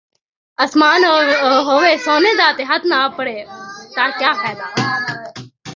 [0.63, 1.01] اسمان
[1.67, 3.37] ہووے سونے دا تے ہتھ ناں اپڑے،
[3.95, 4.65] تاں کیا فائدہ